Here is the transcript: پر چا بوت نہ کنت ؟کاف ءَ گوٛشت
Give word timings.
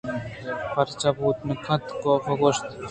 پر 0.73 0.87
چا 0.99 1.09
بوت 1.17 1.37
نہ 1.47 1.55
کنت 1.63 1.83
؟کاف 1.99 2.25
ءَ 2.31 2.39
گوٛشت 2.39 2.65